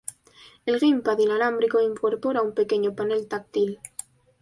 El 0.65 0.79
GamePad 0.79 1.19
inalámbrico 1.19 1.79
incorpora 1.79 2.41
un 2.41 2.53
pequeño 2.55 2.95
panel 2.95 3.27
táctil. 3.27 3.79